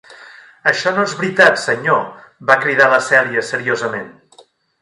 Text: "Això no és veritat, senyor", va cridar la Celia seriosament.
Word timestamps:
"Això 0.71 0.93
no 0.95 1.03
és 1.09 1.13
veritat, 1.19 1.59
senyor", 1.65 2.01
va 2.53 2.57
cridar 2.65 2.91
la 2.97 3.01
Celia 3.11 3.45
seriosament. 3.55 4.13